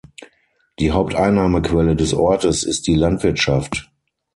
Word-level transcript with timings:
Die 0.79 0.89
Haupteinnahmequelle 0.91 1.95
des 1.95 2.15
Ortes 2.15 2.63
ist 2.63 2.87
die 2.87 2.95
Landwirtschaft. 2.95 3.91